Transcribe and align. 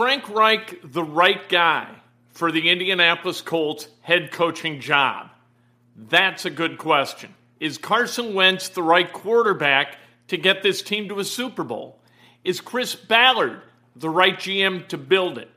Frank 0.00 0.30
Reich, 0.30 0.80
the 0.82 1.04
right 1.04 1.46
guy 1.50 1.86
for 2.30 2.50
the 2.50 2.70
Indianapolis 2.70 3.42
Colts 3.42 3.86
head 4.00 4.32
coaching 4.32 4.80
job? 4.80 5.28
That's 5.94 6.46
a 6.46 6.50
good 6.50 6.78
question. 6.78 7.34
Is 7.60 7.76
Carson 7.76 8.32
Wentz 8.32 8.70
the 8.70 8.82
right 8.82 9.12
quarterback 9.12 9.98
to 10.28 10.38
get 10.38 10.62
this 10.62 10.80
team 10.80 11.10
to 11.10 11.20
a 11.20 11.24
Super 11.26 11.64
Bowl? 11.64 11.98
Is 12.44 12.62
Chris 12.62 12.94
Ballard 12.94 13.60
the 13.94 14.08
right 14.08 14.38
GM 14.38 14.88
to 14.88 14.96
build 14.96 15.36
it? 15.36 15.50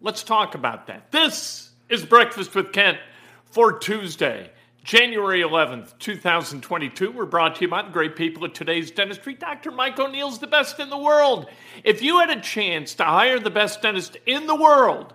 Let's 0.00 0.22
talk 0.22 0.54
about 0.54 0.86
that. 0.86 1.10
This 1.10 1.70
is 1.88 2.04
Breakfast 2.04 2.54
with 2.54 2.72
Kent 2.72 2.98
for 3.46 3.80
Tuesday, 3.80 4.52
January 4.86 5.40
11th, 5.40 5.98
2022. 5.98 7.10
We're 7.10 7.24
brought 7.24 7.56
to 7.56 7.62
you 7.62 7.68
by 7.68 7.82
the 7.82 7.90
great 7.90 8.14
people 8.14 8.44
at 8.44 8.54
today's 8.54 8.92
dentistry. 8.92 9.34
Dr. 9.34 9.72
Mike 9.72 9.98
O'Neill's 9.98 10.38
the 10.38 10.46
best 10.46 10.78
in 10.78 10.90
the 10.90 10.96
world. 10.96 11.48
If 11.82 12.02
you 12.02 12.20
had 12.20 12.30
a 12.30 12.40
chance 12.40 12.94
to 12.94 13.04
hire 13.04 13.40
the 13.40 13.50
best 13.50 13.82
dentist 13.82 14.16
in 14.26 14.46
the 14.46 14.54
world, 14.54 15.12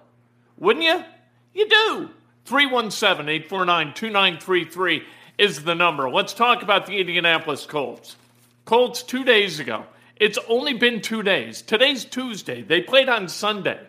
wouldn't 0.58 0.84
you? 0.84 1.06
You 1.54 1.70
do. 1.70 2.10
317 2.44 3.30
849 3.30 3.94
2933 3.94 5.04
is 5.38 5.64
the 5.64 5.74
number. 5.74 6.10
Let's 6.10 6.34
talk 6.34 6.64
about 6.64 6.86
the 6.86 7.00
Indianapolis 7.00 7.66
Colts. 7.66 8.18
Colts, 8.66 9.04
two 9.04 9.24
days 9.24 9.62
ago. 9.62 9.86
It's 10.18 10.38
only 10.50 10.74
been 10.74 11.00
two 11.00 11.24
days. 11.24 11.62
Today's 11.62 12.04
Tuesday. 12.04 12.62
They 12.62 12.82
played 12.82 13.08
on 13.08 13.30
Sunday, 13.30 13.80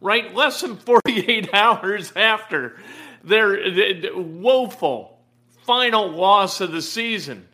right? 0.00 0.34
Less 0.34 0.60
than 0.60 0.76
48 0.76 1.50
hours 1.54 2.12
after 2.16 2.80
their 3.22 3.56
woeful 4.16 5.18
final 5.70 6.08
loss 6.08 6.60
of 6.60 6.72
the 6.72 6.82
season. 6.82 7.46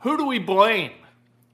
Who 0.00 0.18
do 0.18 0.26
we 0.26 0.38
blame? 0.38 0.90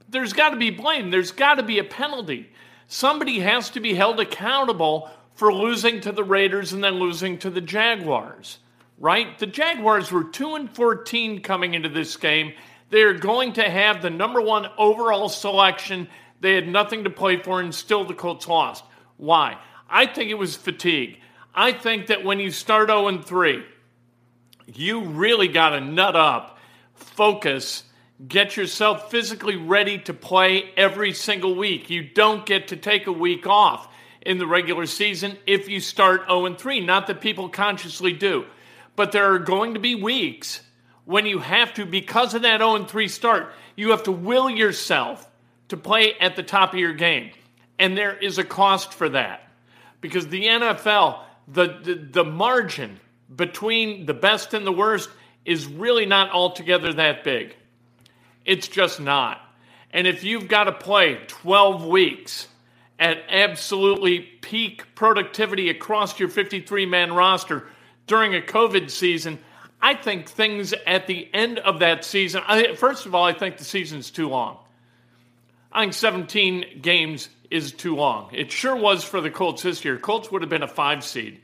There's 0.08 0.32
got 0.32 0.50
to 0.50 0.56
be 0.56 0.70
blame. 0.70 1.12
There's 1.12 1.30
got 1.30 1.54
to 1.54 1.62
be 1.62 1.78
a 1.78 1.84
penalty. 1.84 2.50
Somebody 2.88 3.38
has 3.38 3.70
to 3.70 3.78
be 3.78 3.94
held 3.94 4.18
accountable 4.18 5.08
for 5.34 5.54
losing 5.54 6.00
to 6.00 6.10
the 6.10 6.24
Raiders 6.24 6.72
and 6.72 6.82
then 6.82 6.94
losing 6.94 7.38
to 7.38 7.48
the 7.48 7.60
Jaguars, 7.60 8.58
right? 8.98 9.38
The 9.38 9.46
Jaguars 9.46 10.10
were 10.10 10.24
2 10.24 10.56
and 10.56 10.68
14 10.68 11.42
coming 11.42 11.74
into 11.74 11.88
this 11.88 12.16
game. 12.16 12.54
They're 12.90 13.14
going 13.14 13.52
to 13.52 13.70
have 13.70 14.02
the 14.02 14.10
number 14.10 14.40
1 14.40 14.70
overall 14.78 15.28
selection. 15.28 16.08
They 16.40 16.54
had 16.54 16.66
nothing 16.66 17.04
to 17.04 17.10
play 17.10 17.40
for 17.40 17.60
and 17.60 17.72
still 17.72 18.04
the 18.04 18.14
Colts 18.14 18.48
lost. 18.48 18.82
Why? 19.16 19.56
I 19.88 20.06
think 20.06 20.28
it 20.32 20.38
was 20.38 20.56
fatigue. 20.56 21.20
I 21.54 21.70
think 21.70 22.08
that 22.08 22.24
when 22.24 22.40
you 22.40 22.50
start 22.50 22.88
0 22.88 23.06
and 23.06 23.24
3, 23.24 23.64
you 24.74 25.00
really 25.02 25.48
got 25.48 25.70
to 25.70 25.80
nut 25.80 26.16
up, 26.16 26.58
focus, 26.94 27.84
get 28.27 28.56
yourself 28.56 29.10
physically 29.10 29.56
ready 29.56 29.98
to 29.98 30.14
play 30.14 30.70
every 30.77 31.12
single 31.12 31.55
week. 31.55 31.88
You 31.91 32.02
don't 32.02 32.44
get 32.44 32.69
to 32.69 32.77
take 32.77 33.06
a 33.06 33.12
week 33.12 33.47
off 33.47 33.88
in 34.22 34.38
the 34.38 34.47
regular 34.47 34.86
season 34.86 35.38
if 35.47 35.69
you 35.69 35.80
start 35.80 36.22
0 36.28 36.55
3. 36.55 36.80
Not 36.80 37.06
that 37.06 37.20
people 37.20 37.48
consciously 37.48 38.12
do, 38.12 38.44
but 38.97 39.12
there 39.12 39.33
are 39.33 39.38
going 39.38 39.75
to 39.75 39.80
be 39.80 39.94
weeks 39.94 40.60
when 41.04 41.25
you 41.25 41.38
have 41.38 41.72
to, 41.75 41.87
because 41.87 42.34
of 42.34 42.42
that 42.42 42.60
0 42.60 42.84
3 42.84 43.09
start, 43.09 43.53
you 43.76 43.91
have 43.91 44.03
to 44.03 44.12
will 44.12 44.50
yourself 44.50 45.31
to 45.69 45.76
play 45.76 46.15
at 46.21 46.37
the 46.37 46.42
top 46.42 46.72
of 46.72 46.78
your 46.78 46.92
game. 46.92 47.31
And 47.78 47.97
there 47.97 48.16
is 48.16 48.38
a 48.38 48.44
cost 48.44 48.92
for 48.92 49.09
that 49.10 49.48
because 50.00 50.26
the 50.28 50.44
NFL, 50.44 51.21
the, 51.47 51.78
the, 51.82 51.94
the 51.94 52.25
margin 52.25 52.98
between 53.34 54.06
the 54.06 54.15
best 54.15 54.55
and 54.55 54.66
the 54.66 54.72
worst 54.72 55.11
is 55.44 55.66
really 55.66 56.06
not 56.06 56.31
altogether 56.31 56.93
that 56.94 57.25
big. 57.25 57.56
It's 58.44 58.69
just 58.69 59.00
not. 59.00 59.41
And 59.91 60.06
if 60.06 60.25
you've 60.25 60.49
got 60.49 60.65
to 60.65 60.72
play 60.72 61.19
12 61.28 61.84
weeks 61.84 62.49
at 62.99 63.19
absolutely 63.28 64.21
peak 64.21 64.94
productivity 64.94 65.71
across 65.71 66.19
your 66.19 66.28
53 66.28 66.87
man 66.87 67.12
roster 67.12 67.69
during 68.06 68.34
a 68.34 68.41
COVID 68.41 68.91
season, 68.91 69.39
I 69.81 69.95
think 69.95 70.28
things 70.28 70.75
at 70.87 71.06
the 71.06 71.28
end 71.33 71.59
of 71.59 71.78
that 71.81 72.05
season, 72.05 72.43
I, 72.47 72.75
first 72.75 73.06
of 73.06 73.15
all, 73.15 73.25
I 73.25 73.33
think 73.33 73.59
the 73.59 73.65
season's 73.65 74.10
too 74.10 74.28
long. 74.28 74.59
I 75.71 75.83
think 75.83 75.95
17 75.95 76.81
games 76.83 77.28
is 77.50 77.72
too 77.72 77.95
long. 77.95 78.31
It 78.33 78.50
sure 78.50 78.75
was 78.75 79.05
for 79.05 79.21
the 79.21 79.31
Colts 79.31 79.62
this 79.62 79.84
year. 79.84 79.97
Colts 79.99 80.31
would 80.31 80.43
have 80.43 80.50
been 80.50 80.62
a 80.62 80.69
five 80.69 81.05
seed 81.05 81.41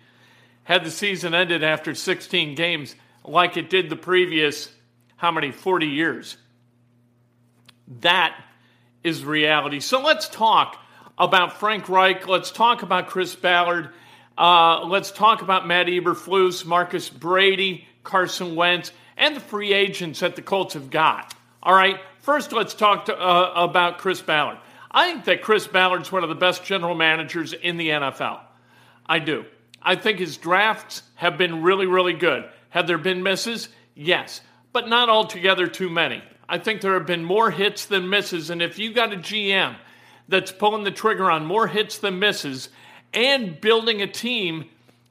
had 0.64 0.84
the 0.84 0.90
season 0.90 1.34
ended 1.34 1.62
after 1.62 1.94
16 1.94 2.54
games 2.54 2.94
like 3.24 3.56
it 3.56 3.70
did 3.70 3.88
the 3.88 3.96
previous, 3.96 4.70
how 5.16 5.30
many, 5.30 5.52
40 5.52 5.86
years. 5.86 6.36
That 8.00 8.34
is 9.02 9.24
reality. 9.24 9.80
So 9.80 10.02
let's 10.02 10.28
talk 10.28 10.78
about 11.18 11.58
Frank 11.58 11.88
Reich. 11.88 12.26
Let's 12.26 12.50
talk 12.50 12.82
about 12.82 13.08
Chris 13.08 13.34
Ballard. 13.34 13.90
Uh, 14.36 14.84
let's 14.86 15.12
talk 15.12 15.42
about 15.42 15.66
Matt 15.66 15.86
Eberflus, 15.86 16.64
Marcus 16.64 17.08
Brady, 17.08 17.86
Carson 18.02 18.56
Wentz, 18.56 18.90
and 19.16 19.36
the 19.36 19.40
free 19.40 19.72
agents 19.72 20.20
that 20.20 20.34
the 20.34 20.42
Colts 20.42 20.74
have 20.74 20.90
got. 20.90 21.34
All 21.62 21.74
right. 21.74 22.00
First, 22.20 22.52
let's 22.52 22.74
talk 22.74 23.06
to, 23.06 23.14
uh, 23.16 23.52
about 23.54 23.98
Chris 23.98 24.20
Ballard. 24.20 24.58
I 24.90 25.12
think 25.12 25.24
that 25.26 25.42
Chris 25.42 25.66
Ballard's 25.66 26.10
one 26.10 26.22
of 26.22 26.28
the 26.28 26.34
best 26.34 26.64
general 26.64 26.94
managers 26.94 27.52
in 27.52 27.76
the 27.76 27.90
NFL. 27.90 28.40
I 29.06 29.18
do. 29.18 29.44
I 29.84 29.96
think 29.96 30.18
his 30.18 30.36
drafts 30.36 31.02
have 31.16 31.36
been 31.36 31.62
really, 31.62 31.86
really 31.86 32.14
good. 32.14 32.48
Have 32.70 32.86
there 32.86 32.98
been 32.98 33.22
misses? 33.22 33.68
Yes, 33.94 34.40
but 34.72 34.88
not 34.88 35.08
altogether 35.08 35.66
too 35.66 35.90
many. 35.90 36.22
I 36.48 36.58
think 36.58 36.80
there 36.80 36.94
have 36.94 37.06
been 37.06 37.24
more 37.24 37.50
hits 37.50 37.86
than 37.86 38.08
misses, 38.08 38.50
and 38.50 38.62
if 38.62 38.78
you 38.78 38.92
got 38.92 39.12
a 39.12 39.16
GM 39.16 39.76
that's 40.28 40.52
pulling 40.52 40.84
the 40.84 40.90
trigger 40.90 41.30
on 41.30 41.44
more 41.44 41.66
hits 41.66 41.98
than 41.98 42.18
misses 42.18 42.68
and 43.12 43.60
building 43.60 44.02
a 44.02 44.06
team 44.06 44.68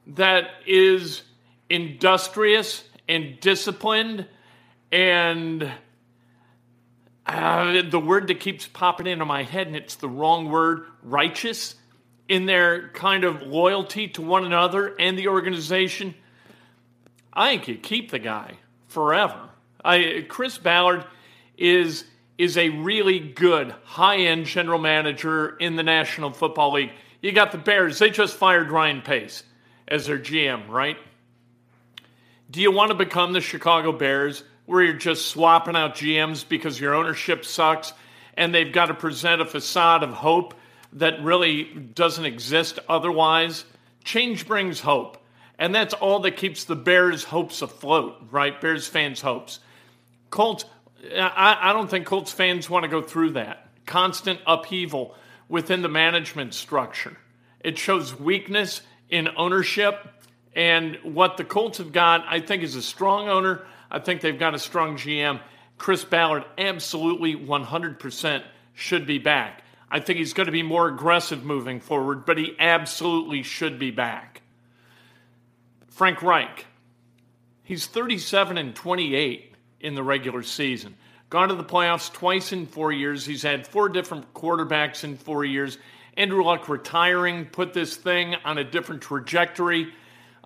that 0.08 0.50
is 0.66 1.22
industrious 1.70 2.84
and 3.08 3.40
disciplined 3.40 4.28
and 4.92 5.72
uh, 7.26 7.82
the 7.90 8.00
word 8.00 8.28
that 8.28 8.40
keeps 8.40 8.68
popping 8.68 9.08
into 9.08 9.26
my 9.26 9.44
head, 9.44 9.68
and 9.68 9.76
it's 9.76 9.96
the 9.96 10.10
wrong 10.10 10.50
word 10.50 10.86
righteous 11.02 11.76
in 12.34 12.48
their 12.48 12.90
kind 12.90 13.26
of 13.26 13.44
loyalty 13.44 14.08
to 14.08 14.20
one 14.20 14.44
another 14.44 14.96
and 15.00 15.20
the 15.20 15.28
organization, 15.28 16.16
I 17.32 17.50
think 17.50 17.68
you 17.68 17.76
keep 17.76 18.10
the 18.10 18.18
guy 18.18 18.58
forever. 18.88 19.50
I, 19.86 20.26
Chris 20.28 20.58
Ballard 20.58 21.06
is 21.60 22.06
is 22.40 22.58
a 22.58 22.70
really 22.70 23.20
good 23.20 23.76
high 23.84 24.18
end 24.18 24.48
general 24.48 24.80
manager 24.80 25.56
in 25.58 25.76
the 25.76 25.84
National 25.84 26.32
Football 26.32 26.74
League. 26.74 26.90
You 27.22 27.32
got 27.34 27.52
the 27.52 27.60
Bears; 27.60 28.00
they 28.00 28.10
just 28.10 28.34
fired 28.34 28.72
Ryan 28.72 29.04
Pace 29.04 29.44
as 29.88 30.08
their 30.08 30.18
GM, 30.18 30.68
right? 30.70 30.98
Do 32.50 32.62
you 32.62 32.72
want 32.72 32.90
to 32.90 32.98
become 32.98 33.34
the 33.34 33.42
Chicago 33.42 33.92
Bears, 33.92 34.44
where 34.66 34.82
you're 34.82 34.94
just 34.94 35.28
swapping 35.28 35.76
out 35.76 35.94
GMs 35.94 36.50
because 36.50 36.80
your 36.80 36.96
ownership 36.96 37.46
sucks 37.46 37.94
and 38.36 38.56
they've 38.56 38.74
got 38.74 38.88
to 38.88 38.96
present 38.96 39.40
a 39.40 39.46
facade 39.46 40.02
of 40.02 40.10
hope 40.10 40.56
that 40.94 41.24
really 41.24 41.64
doesn't 41.64 42.26
exist 42.26 42.80
otherwise. 42.88 43.66
Change 44.04 44.48
brings 44.48 44.80
hope. 44.80 45.18
And 45.60 45.74
that's 45.74 45.94
all 45.94 46.19
that 46.22 46.38
keeps 46.38 46.66
the 46.66 46.75
Bears' 46.75 47.24
hopes 47.24 47.62
afloat, 47.62 48.16
right? 48.31 48.60
Bears 48.60 48.88
fans' 48.88 49.22
hopes. 49.22 49.60
Colts, 50.30 50.66
I, 51.16 51.57
I 51.62 51.74
don't 51.74 51.90
think 51.90 52.06
Colts 52.06 52.31
fans 52.31 52.69
want 52.69 52.84
to 52.84 52.90
go 52.90 53.01
through 53.01 53.31
that. 53.31 53.69
Constant 53.86 54.40
upheaval 54.48 55.16
within 55.48 55.81
the 55.81 55.90
management 55.90 56.54
structure. 56.54 57.18
It 57.60 57.78
shows 57.78 58.19
weakness 58.19 58.81
in 59.10 59.30
ownership. 59.38 60.07
And 60.56 60.98
what 61.04 61.38
the 61.38 61.44
Colts 61.44 61.78
have 61.78 61.92
got, 61.92 62.25
I 62.28 62.40
think, 62.40 62.63
is 62.63 62.75
a 62.75 62.81
strong 62.81 63.30
owner. 63.30 63.66
I 63.90 64.00
think 64.00 64.22
they've 64.22 64.38
got 64.38 64.56
a 64.56 64.60
strong 64.60 64.98
GM. 64.98 65.40
Chris 65.78 66.04
Ballard 66.04 66.45
absolutely 66.57 67.36
100% 67.36 68.44
should 68.74 69.06
be 69.06 69.19
back. 69.19 69.62
I 69.94 70.00
think 70.00 70.18
he's 70.18 70.34
going 70.34 70.48
to 70.48 70.51
be 70.51 70.63
more 70.63 70.88
aggressive 70.88 71.45
moving 71.45 71.80
forward, 71.80 72.25
but 72.25 72.40
he 72.40 72.56
absolutely 72.57 73.44
should 73.44 73.78
be 73.78 73.92
back. 73.92 74.42
Frank 75.88 76.24
Reich, 76.24 76.66
he's 77.63 77.86
37 77.86 78.57
and 78.57 78.75
28 78.75 79.54
in 79.80 79.94
the 79.94 80.01
regular 80.01 80.42
season. 80.42 80.95
Gone 81.30 81.50
to 81.50 81.56
the 81.56 81.63
playoffs 81.63 82.12
twice 82.12 82.51
in 82.51 82.66
four 82.66 82.92
years. 82.92 83.24
He's 83.24 83.44
had 83.44 83.68
four 83.68 83.88
different 83.88 84.34
quarterbacks 84.34 85.04
in 85.04 85.16
four 85.16 85.45
years, 85.45 85.78
Andrew 86.16 86.44
Luck 86.44 86.69
retiring 86.69 87.45
put 87.45 87.74
this 87.74 87.95
thing 87.95 88.36
on 88.45 88.57
a 88.57 88.63
different 88.63 89.01
trajectory. 89.01 89.94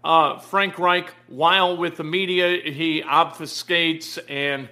Uh, 0.03 0.39
Frank 0.39 0.79
Reich, 0.79 1.13
while 1.27 1.75
with 1.75 1.97
the 1.97 2.03
media, 2.03 2.61
he 2.63 3.01
obfuscates 3.01 4.17
and 4.29 4.69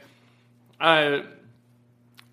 uh, 0.80 1.20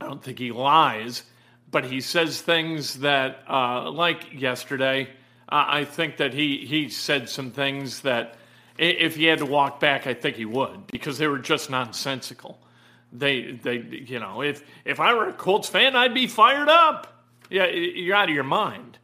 I 0.01 0.05
don't 0.05 0.23
think 0.23 0.39
he 0.39 0.53
lies, 0.53 1.25
but 1.73 1.85
he 1.85 2.01
says 2.01 2.41
things 2.41 3.01
that, 3.01 3.43
uh, 3.49 3.91
like 3.91 4.41
yesterday, 4.41 5.09
I 5.49 5.85
think 5.85 6.19
that 6.19 6.33
he, 6.33 6.65
he 6.65 6.89
said 6.89 7.29
some 7.29 7.51
things 7.51 8.03
that 8.03 8.37
if 8.79 9.17
he 9.17 9.25
had 9.25 9.41
to 9.41 9.47
walk 9.47 9.81
back, 9.81 10.07
I 10.07 10.15
think 10.15 10.37
he 10.37 10.45
would 10.45 10.87
because 10.87 11.19
they 11.19 11.27
were 11.27 11.39
just 11.39 11.71
nonsensical. 11.71 12.59
They, 13.13 13.53
they, 13.53 13.77
you 13.79 14.19
know, 14.19 14.43
if 14.43 14.65
if 14.85 14.99
I 14.99 15.13
were 15.13 15.29
a 15.29 15.33
Colts 15.33 15.69
fan, 15.69 15.95
I'd 15.97 16.15
be 16.15 16.27
fired 16.27 16.69
up. 16.69 17.27
Yeah, 17.51 17.67
you're 17.67 18.17
out 18.17 18.31
of 18.31 18.35
your 18.35 18.45
mind. 18.45 18.99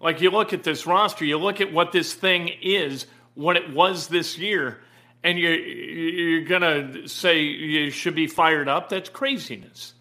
Like 0.00 0.20
you 0.20 0.30
look 0.30 0.52
at 0.52 0.62
this 0.62 0.86
roster, 0.86 1.24
you 1.24 1.38
look 1.38 1.62
at 1.62 1.72
what 1.72 1.92
this 1.92 2.12
thing 2.12 2.50
is, 2.60 3.06
what 3.34 3.56
it 3.56 3.72
was 3.72 4.08
this 4.08 4.36
year, 4.36 4.80
and 5.24 5.38
you're 5.38 5.54
you're 5.54 6.44
gonna 6.44 7.08
say 7.08 7.40
you 7.40 7.90
should 7.90 8.14
be 8.14 8.26
fired 8.26 8.68
up. 8.68 8.90
That's 8.90 9.08
craziness. 9.08 9.94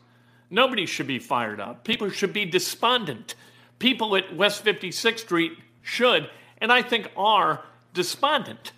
Nobody 0.55 0.85
should 0.85 1.07
be 1.07 1.19
fired 1.19 1.59
up. 1.59 1.83
People 1.83 2.09
should 2.09 2.31
be 2.31 2.45
despondent. 2.45 3.35
People 3.77 4.15
at 4.15 4.33
West 4.33 4.63
56th 4.63 5.19
Street 5.19 5.51
should, 5.81 6.29
and 6.59 6.71
I 6.71 6.81
think 6.81 7.11
are 7.17 7.65
despondent. 7.93 8.71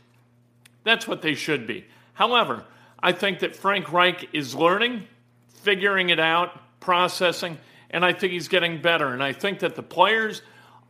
That's 0.83 1.07
what 1.07 1.21
they 1.21 1.35
should 1.35 1.68
be. 1.68 1.85
However, 2.15 2.63
I 2.97 3.12
think 3.12 3.41
that 3.41 3.56
Frank 3.56 3.94
Reich 3.94 4.27
is 4.33 4.56
learning, 4.56 5.03
figuring 5.50 6.09
it 6.09 6.19
out, 6.19 6.59
processing, 6.79 7.59
and 7.91 8.03
I 8.03 8.12
think 8.12 8.33
he's 8.33 8.47
getting 8.47 8.81
better. 8.81 9.09
And 9.09 9.21
I 9.21 9.31
think 9.31 9.59
that 9.59 9.75
the 9.75 9.83
players 9.83 10.41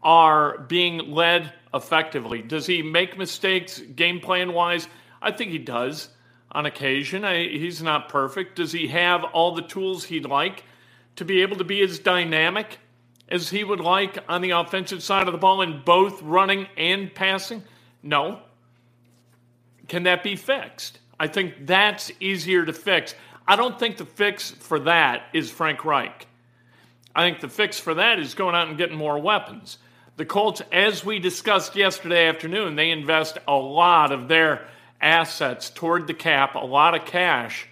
are 0.01 0.57
being 0.57 1.11
led 1.11 1.51
effectively. 1.73 2.41
Does 2.41 2.65
he 2.65 2.81
make 2.81 3.17
mistakes 3.17 3.79
game 3.79 4.21
plan 4.21 4.53
wise? 4.53 4.87
I 5.21 5.31
think 5.33 5.51
he 5.51 5.57
does 5.57 6.07
on 6.49 6.65
occasion. 6.65 7.25
I, 7.25 7.43
he's 7.43 7.81
not 7.81 8.07
perfect. 8.07 8.55
Does 8.55 8.71
he 8.71 8.87
have 8.87 9.25
all 9.25 9.53
the 9.53 9.63
tools 9.63 10.05
he'd 10.05 10.25
like 10.25 10.63
to 11.17 11.25
be 11.25 11.41
able 11.41 11.57
to 11.57 11.63
be 11.63 11.81
as 11.81 11.99
dynamic 11.99 12.79
as 13.29 13.49
he 13.49 13.63
would 13.63 13.79
like 13.79 14.17
on 14.29 14.41
the 14.41 14.51
offensive 14.51 15.03
side 15.03 15.27
of 15.27 15.33
the 15.33 15.37
ball 15.37 15.61
in 15.61 15.81
both 15.83 16.21
running 16.21 16.67
and 16.77 17.13
passing? 17.13 17.63
No. 18.01 18.39
Can 19.87 20.03
that 20.03 20.23
be 20.23 20.35
fixed? 20.35 20.99
I 21.19 21.27
think 21.27 21.65
that's 21.65 22.11
easier 22.19 22.65
to 22.65 22.73
fix. 22.73 23.15
I 23.47 23.55
don't 23.55 23.79
think 23.79 23.97
the 23.97 24.05
fix 24.05 24.51
for 24.51 24.79
that 24.81 25.23
is 25.33 25.49
Frank 25.49 25.85
Reich. 25.85 26.27
I 27.15 27.21
think 27.27 27.39
the 27.39 27.49
fix 27.49 27.79
for 27.79 27.95
that 27.95 28.19
is 28.19 28.33
going 28.33 28.55
out 28.55 28.67
and 28.67 28.77
getting 28.77 28.97
more 28.97 29.19
weapons. 29.19 29.77
The 30.17 30.25
Colts, 30.25 30.61
as 30.71 31.05
we 31.05 31.19
discussed 31.19 31.75
yesterday 31.75 32.27
afternoon, 32.27 32.75
they 32.75 32.91
invest 32.91 33.37
a 33.47 33.55
lot 33.55 34.11
of 34.11 34.27
their 34.27 34.67
assets 34.99 35.69
toward 35.69 36.07
the 36.07 36.13
cap, 36.13 36.55
a 36.55 36.59
lot 36.59 36.95
of 36.95 37.05
cash 37.05 37.67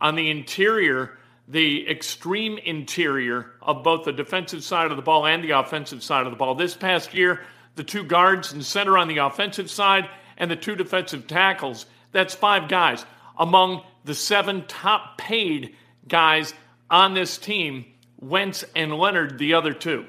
on 0.00 0.14
the 0.14 0.30
interior, 0.30 1.17
the 1.48 1.88
extreme 1.88 2.58
interior 2.58 3.52
of 3.62 3.82
both 3.82 4.04
the 4.04 4.12
defensive 4.12 4.62
side 4.62 4.90
of 4.90 4.96
the 4.96 5.02
ball 5.02 5.26
and 5.26 5.42
the 5.42 5.58
offensive 5.58 6.02
side 6.02 6.26
of 6.26 6.32
the 6.32 6.36
ball. 6.36 6.54
This 6.54 6.76
past 6.76 7.14
year, 7.14 7.40
the 7.74 7.84
two 7.84 8.04
guards 8.04 8.52
and 8.52 8.64
center 8.64 8.98
on 8.98 9.08
the 9.08 9.18
offensive 9.18 9.70
side 9.70 10.08
and 10.36 10.50
the 10.50 10.56
two 10.56 10.76
defensive 10.76 11.26
tackles 11.26 11.86
that's 12.12 12.34
five 12.34 12.68
guys 12.68 13.04
among 13.38 13.82
the 14.04 14.14
seven 14.14 14.64
top 14.66 15.18
paid 15.18 15.74
guys 16.06 16.54
on 16.90 17.14
this 17.14 17.38
team. 17.38 17.84
Wentz 18.20 18.64
and 18.74 18.94
Leonard, 18.94 19.38
the 19.38 19.54
other 19.54 19.72
two. 19.72 20.06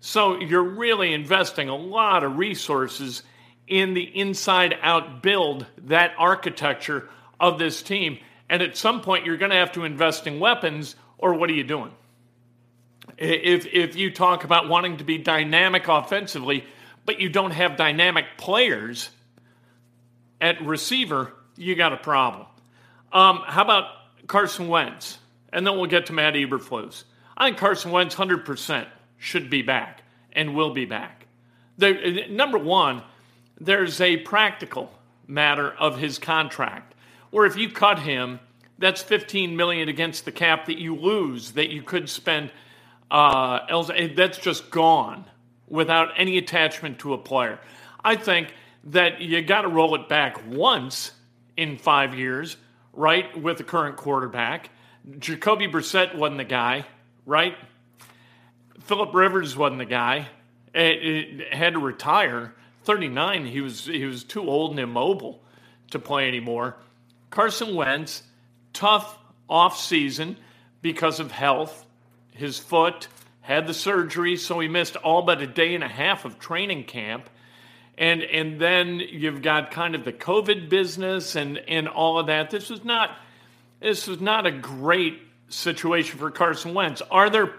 So 0.00 0.40
you're 0.40 0.62
really 0.62 1.12
investing 1.12 1.68
a 1.68 1.76
lot 1.76 2.24
of 2.24 2.38
resources 2.38 3.22
in 3.68 3.94
the 3.94 4.02
inside 4.02 4.76
out 4.82 5.22
build, 5.22 5.66
that 5.84 6.12
architecture 6.18 7.08
of 7.38 7.58
this 7.58 7.82
team. 7.82 8.18
And 8.48 8.62
at 8.62 8.76
some 8.76 9.00
point, 9.00 9.24
you're 9.24 9.36
going 9.36 9.50
to 9.50 9.56
have 9.56 9.72
to 9.72 9.84
invest 9.84 10.26
in 10.26 10.40
weapons, 10.40 10.94
or 11.18 11.34
what 11.34 11.48
are 11.50 11.54
you 11.54 11.64
doing? 11.64 11.92
If, 13.16 13.66
if 13.66 13.96
you 13.96 14.10
talk 14.10 14.44
about 14.44 14.68
wanting 14.68 14.98
to 14.98 15.04
be 15.04 15.18
dynamic 15.18 15.88
offensively, 15.88 16.64
but 17.04 17.20
you 17.20 17.28
don't 17.28 17.50
have 17.50 17.76
dynamic 17.76 18.26
players, 18.36 19.10
at 20.42 20.60
receiver, 20.66 21.32
you 21.56 21.74
got 21.76 21.92
a 21.92 21.96
problem. 21.96 22.46
Um, 23.12 23.42
how 23.46 23.62
about 23.62 23.86
Carson 24.26 24.68
Wentz? 24.68 25.18
And 25.52 25.66
then 25.66 25.76
we'll 25.76 25.86
get 25.86 26.06
to 26.06 26.12
Matt 26.12 26.34
Eberflus. 26.34 27.04
I 27.36 27.46
think 27.46 27.58
Carson 27.58 27.92
Wentz 27.92 28.14
100% 28.16 28.86
should 29.18 29.48
be 29.48 29.62
back 29.62 30.02
and 30.32 30.54
will 30.54 30.74
be 30.74 30.84
back. 30.84 31.26
The, 31.78 32.26
number 32.28 32.58
one, 32.58 33.02
there's 33.60 34.00
a 34.00 34.16
practical 34.18 34.92
matter 35.26 35.70
of 35.70 35.98
his 35.98 36.18
contract, 36.18 36.91
where 37.32 37.46
if 37.46 37.56
you 37.56 37.68
cut 37.68 37.98
him, 37.98 38.38
that's 38.78 39.02
15 39.02 39.56
million 39.56 39.88
against 39.88 40.24
the 40.24 40.32
cap 40.32 40.66
that 40.66 40.78
you 40.78 40.94
lose 40.94 41.52
that 41.52 41.70
you 41.70 41.82
could 41.82 42.08
spend. 42.08 42.52
Uh, 43.10 43.58
eh, 43.94 44.08
that's 44.14 44.38
just 44.38 44.70
gone 44.70 45.24
without 45.68 46.10
any 46.16 46.38
attachment 46.38 47.00
to 47.00 47.14
a 47.14 47.18
player. 47.18 47.58
I 48.04 48.14
think 48.16 48.54
that 48.84 49.20
you 49.20 49.42
got 49.42 49.62
to 49.62 49.68
roll 49.68 49.94
it 49.94 50.08
back 50.08 50.46
once 50.46 51.12
in 51.56 51.78
five 51.78 52.14
years, 52.14 52.56
right, 52.92 53.40
with 53.40 53.58
the 53.58 53.64
current 53.64 53.96
quarterback. 53.96 54.70
Jacoby 55.18 55.68
Brissett 55.68 56.14
wasn't 56.14 56.38
the 56.38 56.44
guy, 56.44 56.84
right? 57.26 57.56
Philip 58.80 59.14
Rivers 59.14 59.56
wasn't 59.56 59.78
the 59.78 59.84
guy. 59.84 60.28
It, 60.74 61.40
it 61.40 61.54
had 61.54 61.74
to 61.74 61.78
retire. 61.78 62.54
39, 62.84 63.46
he 63.46 63.60
was 63.60 63.86
he 63.86 64.04
was 64.04 64.24
too 64.24 64.48
old 64.48 64.72
and 64.72 64.80
immobile 64.80 65.42
to 65.90 65.98
play 65.98 66.26
anymore. 66.26 66.76
Carson 67.32 67.74
Wentz, 67.74 68.22
tough 68.72 69.18
off 69.48 69.76
season 69.76 70.36
because 70.80 71.18
of 71.18 71.32
health. 71.32 71.84
His 72.30 72.60
foot 72.60 73.08
had 73.40 73.66
the 73.66 73.74
surgery, 73.74 74.36
so 74.36 74.60
he 74.60 74.68
missed 74.68 74.94
all 74.94 75.22
but 75.22 75.42
a 75.42 75.48
day 75.48 75.74
and 75.74 75.82
a 75.82 75.88
half 75.88 76.24
of 76.24 76.38
training 76.38 76.84
camp 76.84 77.28
and 77.98 78.22
and 78.22 78.60
then 78.60 79.00
you've 79.00 79.42
got 79.42 79.70
kind 79.70 79.94
of 79.94 80.04
the 80.04 80.12
COVID 80.12 80.68
business 80.68 81.36
and 81.36 81.58
and 81.68 81.88
all 81.88 82.18
of 82.18 82.26
that. 82.26 82.50
This 82.50 82.70
was 82.70 82.84
not 82.84 83.16
this 83.80 84.06
was 84.06 84.20
not 84.20 84.46
a 84.46 84.50
great 84.50 85.20
situation 85.48 86.18
for 86.18 86.30
Carson 86.30 86.74
Wentz. 86.74 87.02
Are 87.10 87.28
there 87.28 87.52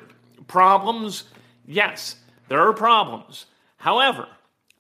problems? 0.48 1.26
Yes, 1.66 2.16
there 2.48 2.62
are 2.68 2.74
problems. 2.74 3.46
However, 3.78 4.28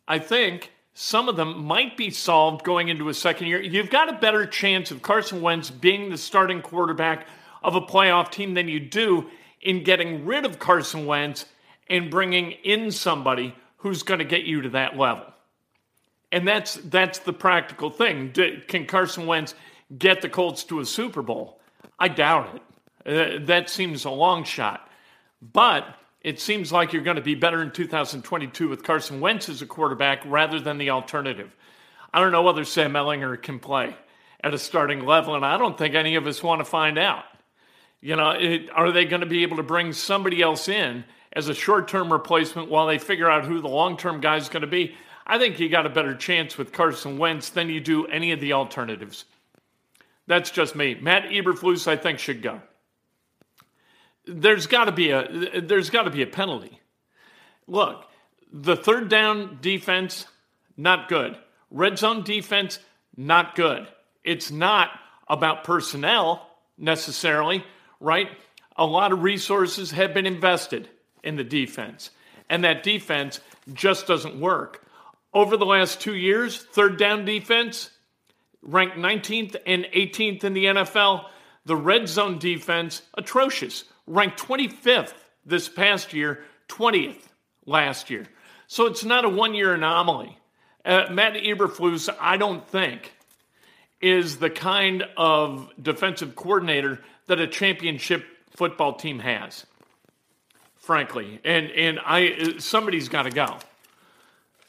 I 0.07 0.19
think 0.19 0.71
some 0.93 1.27
of 1.27 1.35
them 1.35 1.65
might 1.65 1.97
be 1.97 2.11
solved 2.11 2.63
going 2.63 2.89
into 2.89 3.09
a 3.09 3.13
second 3.13 3.47
year. 3.47 3.61
You've 3.61 3.89
got 3.89 4.09
a 4.09 4.19
better 4.19 4.45
chance 4.45 4.91
of 4.91 5.01
Carson 5.01 5.41
Wentz 5.41 5.71
being 5.71 6.09
the 6.09 6.17
starting 6.17 6.61
quarterback 6.61 7.27
of 7.63 7.75
a 7.75 7.81
playoff 7.81 8.31
team 8.31 8.53
than 8.53 8.67
you 8.67 8.79
do 8.79 9.29
in 9.61 9.83
getting 9.83 10.25
rid 10.25 10.45
of 10.45 10.59
Carson 10.59 11.05
Wentz 11.05 11.45
and 11.89 12.11
bringing 12.11 12.51
in 12.51 12.91
somebody 12.91 13.55
who's 13.77 14.03
going 14.03 14.19
to 14.19 14.25
get 14.25 14.43
you 14.43 14.61
to 14.61 14.69
that 14.69 14.97
level. 14.97 15.25
And 16.31 16.47
that's 16.47 16.75
that's 16.75 17.19
the 17.19 17.33
practical 17.33 17.89
thing. 17.89 18.31
Can 18.67 18.85
Carson 18.85 19.25
Wentz 19.25 19.55
get 19.95 20.21
the 20.21 20.29
Colts 20.29 20.63
to 20.65 20.79
a 20.79 20.85
Super 20.85 21.21
Bowl? 21.21 21.59
I 21.99 22.07
doubt 22.07 22.55
it. 22.55 22.61
Uh, 23.05 23.45
that 23.45 23.69
seems 23.69 24.05
a 24.05 24.09
long 24.09 24.43
shot. 24.43 24.89
But 25.41 25.85
it 26.23 26.39
seems 26.39 26.71
like 26.71 26.93
you're 26.93 27.03
going 27.03 27.17
to 27.17 27.21
be 27.21 27.35
better 27.35 27.61
in 27.61 27.71
2022 27.71 28.69
with 28.69 28.83
Carson 28.83 29.19
Wentz 29.19 29.49
as 29.49 29.61
a 29.61 29.65
quarterback 29.65 30.21
rather 30.25 30.59
than 30.59 30.77
the 30.77 30.89
alternative. 30.89 31.53
I 32.13 32.21
don't 32.21 32.31
know 32.31 32.43
whether 32.43 32.63
Sam 32.63 32.93
Ehlinger 32.93 33.41
can 33.41 33.59
play 33.59 33.95
at 34.41 34.53
a 34.53 34.57
starting 34.57 35.05
level, 35.05 35.35
and 35.35 35.45
I 35.45 35.57
don't 35.57 35.77
think 35.77 35.95
any 35.95 36.15
of 36.15 36.25
us 36.25 36.41
want 36.41 36.59
to 36.59 36.65
find 36.65 36.97
out. 36.97 37.25
You 37.99 38.15
know, 38.15 38.31
it, 38.31 38.69
are 38.73 38.91
they 38.91 39.05
going 39.05 39.21
to 39.21 39.27
be 39.27 39.43
able 39.43 39.57
to 39.57 39.63
bring 39.63 39.93
somebody 39.93 40.41
else 40.41 40.67
in 40.69 41.03
as 41.33 41.49
a 41.49 41.53
short 41.53 41.87
term 41.87 42.11
replacement 42.11 42.69
while 42.69 42.87
they 42.87 42.99
figure 42.99 43.29
out 43.29 43.45
who 43.45 43.61
the 43.61 43.69
long 43.69 43.97
term 43.97 44.21
guy 44.21 44.37
is 44.37 44.49
going 44.49 44.61
to 44.61 44.67
be? 44.67 44.95
I 45.25 45.37
think 45.37 45.59
you 45.59 45.69
got 45.69 45.85
a 45.85 45.89
better 45.89 46.15
chance 46.15 46.57
with 46.57 46.73
Carson 46.73 47.17
Wentz 47.17 47.49
than 47.49 47.69
you 47.69 47.79
do 47.79 48.05
any 48.07 48.31
of 48.31 48.41
the 48.41 48.53
alternatives. 48.53 49.25
That's 50.27 50.51
just 50.51 50.75
me. 50.75 50.95
Matt 50.95 51.23
Eberflus, 51.23 51.87
I 51.87 51.95
think, 51.95 52.19
should 52.19 52.41
go. 52.41 52.61
There's 54.25 54.67
got 54.67 54.85
to 54.85 54.91
be 54.91 55.11
a 55.11 55.61
there's 55.61 55.89
got 55.89 56.03
to 56.03 56.09
be 56.09 56.21
a 56.21 56.27
penalty. 56.27 56.79
Look, 57.67 58.05
the 58.51 58.75
third 58.75 59.09
down 59.09 59.59
defense 59.61 60.25
not 60.77 61.09
good. 61.09 61.37
Red 61.71 61.97
zone 61.97 62.23
defense 62.23 62.79
not 63.17 63.55
good. 63.55 63.87
It's 64.23 64.51
not 64.51 64.91
about 65.27 65.63
personnel 65.63 66.49
necessarily, 66.77 67.63
right? 67.99 68.29
A 68.77 68.85
lot 68.85 69.11
of 69.11 69.23
resources 69.23 69.91
have 69.91 70.13
been 70.13 70.25
invested 70.25 70.89
in 71.23 71.35
the 71.35 71.43
defense, 71.43 72.11
and 72.49 72.63
that 72.63 72.83
defense 72.83 73.39
just 73.73 74.07
doesn't 74.07 74.39
work. 74.39 74.85
Over 75.33 75.57
the 75.57 75.65
last 75.65 75.99
two 75.99 76.15
years, 76.15 76.63
third 76.63 76.97
down 76.97 77.25
defense 77.25 77.89
ranked 78.61 78.97
19th 78.97 79.55
and 79.65 79.85
18th 79.85 80.43
in 80.43 80.53
the 80.53 80.65
NFL. 80.65 81.25
The 81.65 81.75
red 81.75 82.07
zone 82.07 82.39
defense, 82.39 83.01
atrocious, 83.15 83.85
ranked 84.07 84.39
25th 84.39 85.13
this 85.45 85.69
past 85.69 86.13
year, 86.13 86.43
20th 86.69 87.21
last 87.65 88.09
year. 88.09 88.25
So 88.67 88.85
it's 88.85 89.03
not 89.03 89.25
a 89.25 89.29
one 89.29 89.53
year 89.53 89.73
anomaly. 89.73 90.37
Uh, 90.85 91.07
Matt 91.11 91.33
Eberflus, 91.35 92.13
I 92.19 92.37
don't 92.37 92.67
think, 92.67 93.13
is 94.01 94.37
the 94.37 94.49
kind 94.49 95.03
of 95.15 95.69
defensive 95.81 96.35
coordinator 96.35 96.99
that 97.27 97.39
a 97.39 97.47
championship 97.47 98.25
football 98.49 98.93
team 98.93 99.19
has. 99.19 99.65
Frankly, 100.75 101.39
and 101.45 101.71
and 101.71 101.99
I 102.05 102.57
somebody's 102.57 103.07
got 103.07 103.23
to 103.23 103.29
go. 103.29 103.57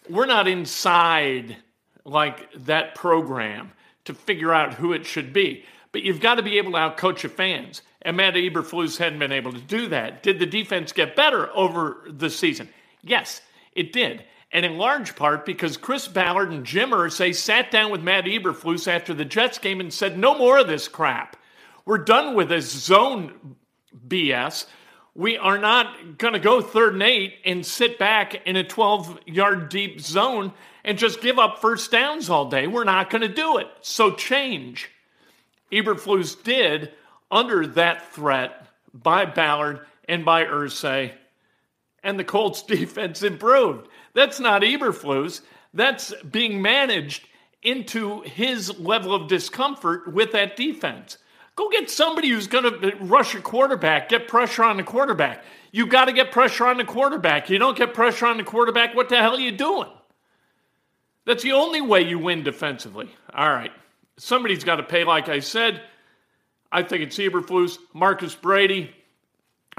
We're 0.08 0.26
not 0.26 0.46
inside 0.46 1.56
like 2.04 2.52
that 2.66 2.94
program 2.94 3.72
to 4.04 4.14
figure 4.14 4.52
out 4.52 4.74
who 4.74 4.92
it 4.92 5.06
should 5.06 5.32
be, 5.32 5.64
but 5.90 6.02
you've 6.02 6.20
got 6.20 6.36
to 6.36 6.42
be 6.42 6.58
able 6.58 6.72
to 6.72 6.78
outcoach 6.78 7.24
your 7.24 7.30
fans. 7.30 7.82
And 8.04 8.18
Matt 8.18 8.34
Eberflus 8.34 8.98
hadn't 8.98 9.18
been 9.18 9.32
able 9.32 9.52
to 9.52 9.60
do 9.60 9.88
that. 9.88 10.22
Did 10.22 10.38
the 10.38 10.46
defense 10.46 10.92
get 10.92 11.16
better 11.16 11.50
over 11.56 12.04
the 12.06 12.28
season? 12.28 12.68
Yes, 13.02 13.40
it 13.72 13.92
did. 13.92 14.24
And 14.52 14.64
in 14.64 14.78
large 14.78 15.16
part 15.16 15.46
because 15.46 15.76
Chris 15.76 16.06
Ballard 16.06 16.52
and 16.52 16.64
Jim 16.64 16.90
Irsay 16.90 17.34
sat 17.34 17.70
down 17.70 17.90
with 17.90 18.02
Matt 18.02 18.26
Eberflus 18.26 18.86
after 18.86 19.14
the 19.14 19.24
Jets 19.24 19.58
game 19.58 19.80
and 19.80 19.92
said, 19.92 20.18
no 20.18 20.36
more 20.36 20.58
of 20.58 20.68
this 20.68 20.86
crap. 20.86 21.36
We're 21.86 21.98
done 21.98 22.34
with 22.34 22.50
this 22.50 22.70
zone 22.70 23.56
BS. 24.06 24.66
We 25.14 25.36
are 25.36 25.58
not 25.58 26.18
going 26.18 26.34
to 26.34 26.40
go 26.40 26.60
third 26.60 26.94
and 26.94 27.02
eight 27.02 27.34
and 27.44 27.64
sit 27.64 27.98
back 27.98 28.46
in 28.46 28.56
a 28.56 28.64
12 28.64 29.20
yard 29.26 29.68
deep 29.68 30.00
zone 30.00 30.52
and 30.84 30.98
just 30.98 31.20
give 31.20 31.38
up 31.38 31.60
first 31.60 31.90
downs 31.90 32.30
all 32.30 32.48
day. 32.48 32.66
We're 32.66 32.84
not 32.84 33.10
going 33.10 33.22
to 33.22 33.28
do 33.28 33.58
it. 33.58 33.68
So 33.80 34.12
change. 34.12 34.90
Eberflus 35.72 36.42
did 36.42 36.92
under 37.30 37.66
that 37.66 38.12
threat 38.12 38.66
by 38.92 39.24
Ballard 39.24 39.80
and 40.08 40.24
by 40.24 40.44
Irsay, 40.44 41.12
and 42.02 42.18
the 42.18 42.24
Colts 42.24 42.62
defense 42.66 43.22
improved. 43.22 43.88
That's 44.14 44.40
not 44.40 44.62
Eberflus. 44.62 45.40
That's 45.72 46.14
being 46.22 46.62
managed 46.62 47.26
into 47.62 48.20
his 48.22 48.78
level 48.78 49.14
of 49.14 49.28
discomfort 49.28 50.12
with 50.12 50.32
that 50.32 50.56
defense. 50.56 51.18
Go 51.56 51.68
get 51.70 51.88
somebody 51.88 52.28
who's 52.28 52.46
going 52.46 52.64
to 52.64 52.96
rush 52.96 53.34
a 53.34 53.40
quarterback, 53.40 54.08
get 54.08 54.28
pressure 54.28 54.64
on 54.64 54.76
the 54.76 54.82
quarterback. 54.82 55.44
You've 55.72 55.88
got 55.88 56.06
to 56.06 56.12
get 56.12 56.30
pressure 56.30 56.66
on 56.66 56.76
the 56.76 56.84
quarterback. 56.84 57.48
You 57.48 57.58
don't 57.58 57.76
get 57.76 57.94
pressure 57.94 58.26
on 58.26 58.36
the 58.36 58.44
quarterback, 58.44 58.94
what 58.94 59.08
the 59.08 59.16
hell 59.16 59.36
are 59.36 59.40
you 59.40 59.52
doing? 59.52 59.88
That's 61.26 61.42
the 61.42 61.52
only 61.52 61.80
way 61.80 62.02
you 62.02 62.18
win 62.18 62.42
defensively. 62.42 63.08
All 63.32 63.48
right. 63.48 63.72
Somebody's 64.16 64.62
got 64.62 64.76
to 64.76 64.82
pay, 64.82 65.04
like 65.04 65.28
I 65.28 65.40
said. 65.40 65.82
I 66.74 66.82
think 66.82 67.04
it's 67.04 67.16
Eberflus, 67.18 67.78
Marcus 67.92 68.34
Brady. 68.34 68.90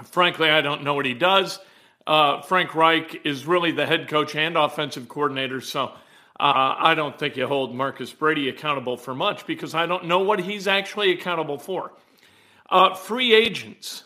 Frankly, 0.06 0.50
I 0.50 0.62
don't 0.62 0.82
know 0.84 0.94
what 0.94 1.06
he 1.06 1.14
does. 1.14 1.60
Uh, 2.08 2.42
Frank 2.42 2.74
Reich 2.74 3.25
is 3.25 3.46
really 3.46 3.72
the 3.72 3.86
head 3.86 4.08
coach 4.08 4.34
and 4.34 4.56
offensive 4.56 5.10
coordinator, 5.10 5.60
so 5.60 5.88
uh, 6.40 6.75
I 6.78 6.96
don't 6.96 7.20
think 7.20 7.36
you 7.36 7.48
hold 7.48 7.75
Marcus 7.75 8.14
Brady 8.14 8.48
accountable 8.48 8.96
for 8.96 9.14
much 9.14 9.46
because 9.46 9.75
I 9.75 9.86
don't 9.86 10.06
know 10.06 10.20
what 10.20 10.40
he's 10.40 10.68
actually 10.68 11.12
accountable 11.12 11.58
for. 11.58 11.92
Uh, 12.70 12.96
free 12.96 13.34
agents, 13.34 14.06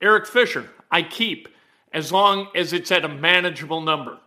Eric 0.00 0.26
Fisher, 0.26 0.70
I 0.90 1.02
keep 1.02 1.48
as 1.92 2.12
long 2.12 2.48
as 2.54 2.72
it's 2.72 2.90
at 2.90 3.04
a 3.04 3.08
manageable 3.08 3.82
number 3.82 4.18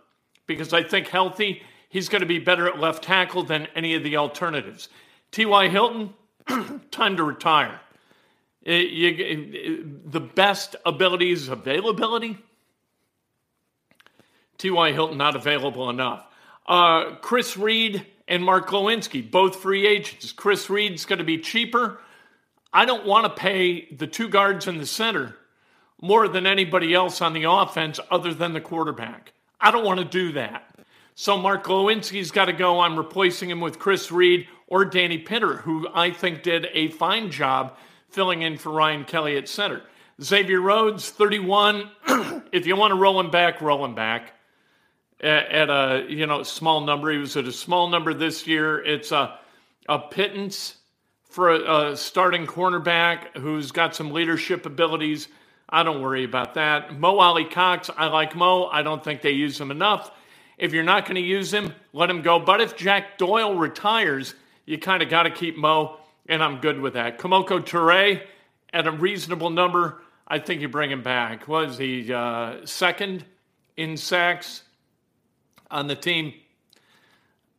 because 0.46 0.72
I 0.72 0.84
think 0.84 1.08
healthy, 1.08 1.60
he's 1.88 2.08
going 2.08 2.20
to 2.20 2.26
be 2.26 2.38
better 2.38 2.68
at 2.68 2.78
left 2.78 3.02
tackle 3.02 3.42
than 3.42 3.66
any 3.74 3.96
of 3.96 4.04
the 4.04 4.16
alternatives. 4.16 4.90
T.Y. 5.32 5.68
Hilton, 5.68 6.14
time 6.92 7.16
to 7.16 7.24
retire. 7.24 7.80
It, 8.66 8.72
uh, 8.72 8.88
you, 8.90 9.08
it, 9.18 10.12
the 10.12 10.20
best 10.20 10.74
abilities 10.84 11.48
availability. 11.48 12.36
T.Y. 14.58 14.92
Hilton 14.92 15.18
not 15.18 15.36
available 15.36 15.88
enough. 15.88 16.26
Uh, 16.66 17.14
Chris 17.16 17.56
Reed 17.56 18.04
and 18.26 18.42
Mark 18.42 18.68
Glowinski, 18.68 19.30
both 19.30 19.56
free 19.56 19.86
agents. 19.86 20.32
Chris 20.32 20.68
Reed's 20.68 21.04
going 21.04 21.20
to 21.20 21.24
be 21.24 21.38
cheaper. 21.38 22.00
I 22.72 22.84
don't 22.84 23.06
want 23.06 23.24
to 23.24 23.40
pay 23.40 23.86
the 23.94 24.08
two 24.08 24.28
guards 24.28 24.66
in 24.66 24.78
the 24.78 24.86
center 24.86 25.36
more 26.02 26.26
than 26.26 26.44
anybody 26.44 26.92
else 26.92 27.22
on 27.22 27.34
the 27.34 27.44
offense 27.44 28.00
other 28.10 28.34
than 28.34 28.52
the 28.52 28.60
quarterback. 28.60 29.32
I 29.60 29.70
don't 29.70 29.84
want 29.84 30.00
to 30.00 30.04
do 30.04 30.32
that. 30.32 30.74
So 31.14 31.38
Mark 31.38 31.64
Glowinski's 31.64 32.32
got 32.32 32.46
to 32.46 32.52
go. 32.52 32.80
I'm 32.80 32.96
replacing 32.96 33.48
him 33.48 33.60
with 33.60 33.78
Chris 33.78 34.10
Reed 34.10 34.48
or 34.66 34.84
Danny 34.84 35.18
Pinter, 35.18 35.58
who 35.58 35.88
I 35.94 36.10
think 36.10 36.42
did 36.42 36.66
a 36.72 36.90
fine 36.90 37.30
job 37.30 37.76
filling 38.10 38.42
in 38.42 38.58
for 38.58 38.70
Ryan 38.70 39.04
Kelly 39.04 39.36
at 39.36 39.48
center. 39.48 39.82
Xavier 40.22 40.60
Rhodes, 40.60 41.10
31. 41.10 41.90
if 42.52 42.66
you 42.66 42.76
want 42.76 42.92
to 42.92 42.98
roll 42.98 43.20
him 43.20 43.30
back, 43.30 43.60
roll 43.60 43.84
him 43.84 43.94
back 43.94 44.32
at, 45.20 45.70
a 45.70 46.06
you 46.08 46.26
know 46.26 46.42
small 46.42 46.80
number. 46.80 47.10
He 47.10 47.18
was 47.18 47.36
at 47.36 47.46
a 47.46 47.52
small 47.52 47.88
number 47.88 48.14
this 48.14 48.46
year. 48.46 48.82
It's 48.84 49.12
a 49.12 49.38
a 49.88 49.98
pittance 49.98 50.76
for 51.28 51.50
a, 51.50 51.90
a 51.92 51.96
starting 51.96 52.46
cornerback 52.46 53.36
who's 53.36 53.70
got 53.70 53.94
some 53.94 54.10
leadership 54.10 54.66
abilities. 54.66 55.28
I 55.68 55.82
don't 55.82 56.00
worry 56.00 56.24
about 56.24 56.54
that. 56.54 56.98
Mo 56.98 57.18
Alie-Cox, 57.18 57.90
I 57.96 58.06
like 58.06 58.36
Mo. 58.36 58.66
I 58.66 58.82
don't 58.82 59.02
think 59.02 59.22
they 59.22 59.32
use 59.32 59.60
him 59.60 59.70
enough. 59.70 60.10
If 60.58 60.72
you're 60.72 60.84
not 60.84 61.04
going 61.04 61.16
to 61.16 61.20
use 61.20 61.52
him, 61.52 61.72
let 61.92 62.08
him 62.08 62.22
go. 62.22 62.38
But 62.38 62.60
if 62.60 62.76
Jack 62.76 63.18
Doyle 63.18 63.54
retires, 63.54 64.34
you 64.64 64.78
kind 64.78 65.02
of 65.02 65.10
got 65.10 65.24
to 65.24 65.30
keep 65.30 65.56
Mo 65.56 65.98
and 66.28 66.42
I'm 66.42 66.60
good 66.60 66.80
with 66.80 66.94
that. 66.94 67.18
Kemoko 67.18 67.60
Turay 67.60 68.22
at 68.72 68.86
a 68.86 68.90
reasonable 68.90 69.50
number, 69.50 70.02
I 70.26 70.38
think 70.38 70.60
you 70.60 70.68
bring 70.68 70.90
him 70.90 71.02
back. 71.02 71.46
Was 71.48 71.78
he 71.78 72.12
uh, 72.12 72.64
second 72.64 73.24
in 73.76 73.96
sacks 73.96 74.62
on 75.70 75.86
the 75.86 75.96
team? 75.96 76.34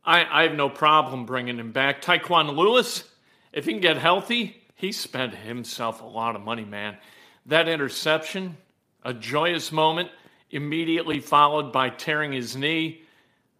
I, 0.04 0.24
I 0.24 0.42
have 0.44 0.54
no 0.54 0.68
problem 0.68 1.26
bringing 1.26 1.58
him 1.58 1.72
back. 1.72 2.02
Tyquan 2.02 2.56
Lewis, 2.56 3.04
if 3.52 3.64
he 3.64 3.72
can 3.72 3.80
get 3.80 3.96
healthy, 3.96 4.56
he 4.74 4.92
spent 4.92 5.34
himself 5.34 6.02
a 6.02 6.06
lot 6.06 6.36
of 6.36 6.42
money, 6.42 6.64
man. 6.64 6.96
That 7.46 7.68
interception, 7.68 8.56
a 9.02 9.12
joyous 9.12 9.72
moment, 9.72 10.10
immediately 10.50 11.20
followed 11.20 11.72
by 11.72 11.90
tearing 11.90 12.32
his 12.32 12.56
knee. 12.56 13.02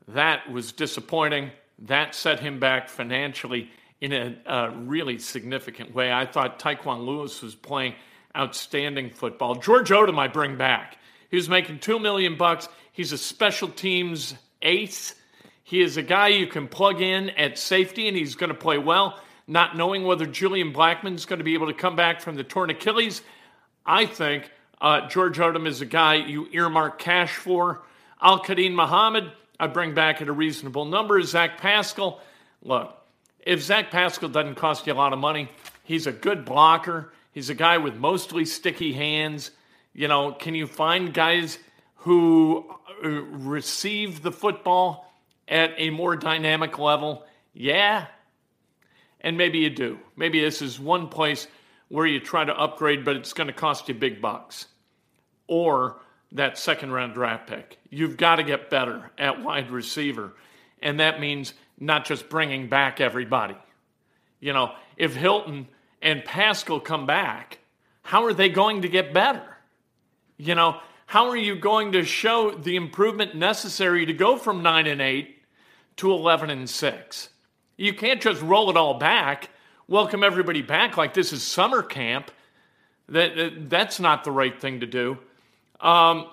That 0.07 0.51
was 0.51 0.73
disappointing. 0.73 1.51
That 1.81 2.15
set 2.15 2.41
him 2.41 2.59
back 2.59 2.89
financially 2.89 3.71
in 4.01 4.13
a, 4.13 4.37
a 4.47 4.71
really 4.71 5.19
significant 5.19 5.95
way. 5.95 6.13
I 6.13 6.27
thought 6.27 6.59
Tyquan 6.59 7.05
Lewis 7.05 7.43
was 7.43 7.55
playing 7.55 7.95
outstanding 8.37 9.11
football. 9.11 9.57
George 9.57 9.91
Odum, 9.91 10.19
I 10.19 10.29
bring 10.29 10.57
back. 10.57 10.99
He 11.31 11.37
was 11.37 11.49
making 11.49 11.81
two 11.81 11.99
million 11.99 12.37
bucks. 12.37 12.69
He's 12.93 13.13
a 13.13 13.19
special 13.19 13.69
teams 13.69 14.35
ace. 14.63 15.15
He 15.63 15.83
is 15.83 15.97
a 15.97 16.03
guy 16.03 16.29
you 16.29 16.47
can 16.47 16.69
plug 16.69 17.01
in 17.01 17.31
at 17.31 17.59
safety, 17.59 18.09
and 18.09 18.17
he's 18.17 18.35
going 18.37 18.49
to 18.49 18.59
play 18.59 18.79
well. 18.79 19.21
Not 19.47 19.77
knowing 19.77 20.05
whether 20.05 20.27
Julian 20.27 20.73
Blackmon's 20.73 21.27
going 21.27 21.39
to 21.39 21.45
be 21.45 21.55
able 21.55 21.67
to 21.67 21.75
come 21.75 21.97
back 21.97 22.21
from 22.21 22.37
the 22.37 22.45
torn 22.45 22.71
Achilles, 22.71 23.23
I 23.85 24.07
think 24.07 24.51
uh, 24.81 25.09
George 25.09 25.39
Odum 25.39 25.67
is 25.67 25.81
a 25.81 25.87
guy 25.87 26.17
you 26.17 26.49
earmark 26.53 26.99
cash 26.99 27.35
for. 27.35 27.83
Al-Quadin 28.21 28.75
Muhammad, 28.75 29.33
I 29.59 29.67
bring 29.67 29.95
back 29.95 30.21
at 30.21 30.29
a 30.29 30.33
reasonable 30.33 30.85
number. 30.85 31.21
Zach 31.23 31.59
Pascal, 31.59 32.21
look, 32.63 32.98
if 33.49 33.63
Zach 33.63 33.91
Pascal 33.91 34.29
doesn't 34.29 34.57
cost 34.57 34.87
you 34.87 34.93
a 34.93 34.95
lot 34.95 35.15
of 35.15 35.19
money, 35.19 35.49
he's 35.83 36.07
a 36.07 36.13
good 36.13 36.45
blocker. 36.45 37.15
He's 37.33 37.49
a 37.49 37.55
guy 37.55 37.79
with 37.79 37.97
mostly 37.97 38.45
sticky 38.45 38.93
hands. 38.93 39.53
You 39.95 40.07
know, 40.07 40.33
can 40.33 40.55
you 40.55 40.67
find 40.67 41.15
guys 41.15 41.59
who 41.97 42.71
uh, 43.03 43.09
receive 43.09 44.21
the 44.21 44.33
football 44.33 45.11
at 45.49 45.73
a 45.79 45.89
more 45.89 46.15
dynamic 46.15 46.79
level? 46.79 47.25
Yeah. 47.55 48.09
And 49.23 49.39
maybe 49.39 49.61
you 49.61 49.71
do. 49.71 49.99
Maybe 50.15 50.43
this 50.43 50.61
is 50.61 50.79
one 50.79 51.09
place 51.09 51.49
where 51.89 52.05
you 52.05 52.21
try 52.21 52.45
to 52.45 52.55
upgrade, 52.55 53.03
but 53.03 53.17
it's 53.17 53.33
going 53.33 53.47
to 53.47 53.55
cost 53.55 53.89
you 53.89 53.95
big 53.95 54.21
bucks. 54.21 54.67
Or 55.47 56.03
that 56.33 56.59
second 56.59 56.93
round 56.93 57.15
draft 57.15 57.49
pick. 57.49 57.79
You've 57.89 58.19
got 58.19 58.37
to 58.37 58.43
get 58.43 58.69
better 58.69 59.11
at 59.17 59.43
wide 59.43 59.71
receiver. 59.71 60.35
And 60.83 61.01
that 61.01 61.19
means 61.19 61.55
not 61.81 62.05
just 62.05 62.29
bringing 62.29 62.69
back 62.69 63.01
everybody. 63.01 63.57
You 64.41 64.53
know, 64.53 64.73
if 64.97 65.15
Hilton 65.15 65.69
and 66.03 66.25
Pascal 66.25 66.81
come 66.81 67.07
back, 67.07 67.59
how 68.03 68.25
are 68.25 68.33
they 68.33 68.49
going 68.49 68.83
to 68.83 68.89
get 68.89 69.13
better? 69.13 69.43
You 70.37 70.55
know, 70.55 70.81
how 71.07 71.29
are 71.29 71.37
you 71.37 71.57
going 71.57 71.93
to 71.93 72.05
show 72.05 72.53
the 72.53 72.77
improvement 72.77 73.35
necessary 73.35 74.07
to 74.07 74.13
go 74.13 74.37
from 74.37 74.63
9 74.63 74.87
and 74.87 75.01
8 75.01 75.37
to 75.97 76.13
11 76.13 76.51
and 76.51 76.69
6? 76.69 77.29
You 77.77 77.95
can't 77.95 78.21
just 78.21 78.43
roll 78.43 78.71
it 78.71 78.77
all 78.77 78.99
back, 78.99 79.51
welcome 79.89 80.23
everybody 80.23 80.63
back 80.63 80.97
like 80.97 81.15
this 81.15 81.33
is 81.33 81.43
summer 81.43 81.83
camp. 81.83 82.31
That, 83.09 83.71
that's 83.71 83.99
not 83.99 84.25
the 84.25 84.31
right 84.31 84.61
thing 84.61 84.81
to 84.81 84.87
do. 84.87 85.19
Um, 85.81 86.27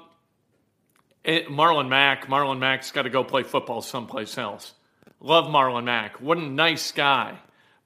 it, 1.23 1.47
Marlon 1.47 1.87
Mack, 1.87 2.27
Marlon 2.27 2.59
Mack's 2.59 2.91
got 2.91 3.03
to 3.03 3.09
go 3.09 3.23
play 3.23 3.43
football 3.43 3.81
someplace 3.81 4.37
else. 4.37 4.73
Love 5.19 5.45
Marlon 5.45 5.85
Mack. 5.85 6.21
What 6.21 6.37
a 6.37 6.41
nice 6.41 6.91
guy. 6.91 7.37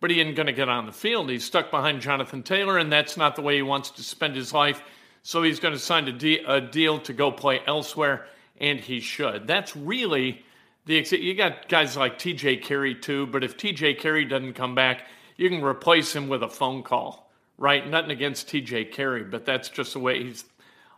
But 0.01 0.12
he 0.12 0.21
isn't 0.21 0.36
going 0.36 0.48
to 0.48 0.53
get 0.53 0.69
on 0.69 0.86
the 0.86 0.93
field. 0.93 1.29
He's 1.29 1.43
stuck 1.43 1.71
behind 1.71 2.01
Jonathan 2.01 2.41
Taylor, 2.41 2.77
and 2.77 2.91
that's 2.91 3.17
not 3.17 3.36
the 3.36 3.41
way 3.41 3.55
he 3.57 3.62
wants 3.62 3.91
to 3.91 4.03
spend 4.03 4.36
his 4.36 4.53
life. 4.53 4.81
So 5.24 5.43
he's 5.43 5.59
going 5.59 5.74
to 5.74 5.79
sign 5.79 6.07
a, 6.07 6.13
de- 6.13 6.43
a 6.45 6.62
deal 6.62 7.00
to 7.00 7.13
go 7.13 7.31
play 7.31 7.59
elsewhere 7.67 8.25
and 8.59 8.79
he 8.79 9.00
should. 9.00 9.48
That's 9.48 9.75
really 9.75 10.43
the 10.86 11.05
you 11.12 11.36
got 11.36 11.69
guys 11.69 11.95
like 11.95 12.17
T.J. 12.17 12.57
Carrie 12.57 12.95
too, 12.95 13.27
but 13.27 13.43
if 13.43 13.57
T.J. 13.57 13.95
Carrie 13.95 14.25
doesn't 14.25 14.53
come 14.53 14.75
back, 14.75 15.07
you 15.38 15.50
can 15.50 15.63
replace 15.63 16.15
him 16.15 16.27
with 16.27 16.43
a 16.43 16.50
phone 16.50 16.83
call, 16.83 17.31
right? 17.57 17.88
Nothing 17.88 18.12
against 18.12 18.50
T.J. 18.50 18.86
Carrie, 18.86 19.24
but 19.24 19.45
that's 19.45 19.69
just 19.69 19.93
the 19.93 20.00
way 20.00 20.24
he's 20.24 20.43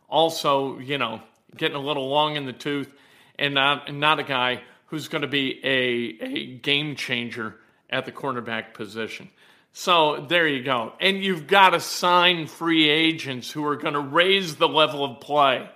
also, 0.10 0.80
you 0.80 0.98
know, 0.98 1.22
getting 1.56 1.78
a 1.78 1.82
little 1.82 2.10
long 2.10 2.36
in 2.36 2.46
the 2.46 2.54
tooth, 2.54 2.92
and 3.38 3.54
not 3.54 3.90
and 3.90 4.00
not 4.00 4.20
a 4.20 4.24
guy 4.24 4.62
who's 4.92 5.08
going 5.08 5.22
to 5.22 5.28
be 5.28 5.60
a 5.64 6.24
a 6.24 6.46
game 6.58 6.96
changer 6.96 7.56
at 7.90 8.06
the 8.06 8.12
cornerback 8.12 8.74
position. 8.74 9.30
So 9.74 10.26
there 10.28 10.48
you 10.48 10.64
go. 10.64 10.94
And 11.00 11.24
you've 11.24 11.48
got 11.48 11.70
to 11.70 11.80
sign 11.80 12.48
free 12.48 12.90
agents 12.90 13.50
who 13.50 13.66
are 13.66 13.78
going 13.78 13.94
to 13.94 14.02
raise 14.02 14.58
the 14.58 14.68
level 14.68 15.06
of 15.06 15.22
play 15.22 15.70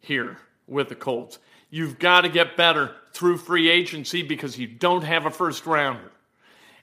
here 0.00 0.36
with 0.68 0.90
the 0.90 0.94
Colts. 0.94 1.38
You've 1.70 1.98
got 1.98 2.20
to 2.20 2.28
get 2.28 2.56
better 2.56 2.94
through 3.14 3.38
free 3.38 3.70
agency 3.70 4.22
because 4.22 4.58
you 4.58 4.66
don't 4.66 5.04
have 5.04 5.24
a 5.24 5.30
first 5.30 5.64
rounder. 5.64 6.12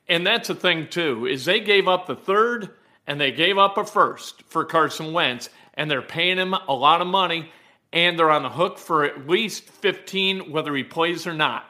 And 0.08 0.26
that's 0.26 0.50
a 0.50 0.56
thing 0.56 0.88
too, 0.88 1.28
is 1.28 1.46
they 1.46 1.60
gave 1.60 1.88
up 1.88 2.08
the 2.08 2.16
third 2.16 2.72
and 3.06 3.22
they 3.22 3.32
gave 3.32 3.60
up 3.60 3.78
a 3.78 3.86
first 3.86 4.42
for 4.44 4.66
Carson 4.66 5.14
Wentz, 5.14 5.50
and 5.76 5.90
they're 5.90 6.02
paying 6.02 6.38
him 6.38 6.54
a 6.54 6.74
lot 6.74 7.02
of 7.02 7.08
money, 7.08 7.52
and 7.92 8.18
they're 8.18 8.32
on 8.32 8.44
the 8.44 8.50
hook 8.50 8.78
for 8.78 9.04
at 9.04 9.28
least 9.28 9.64
15 9.64 10.52
whether 10.52 10.76
he 10.76 10.84
plays 10.84 11.26
or 11.26 11.34
not. 11.34 11.66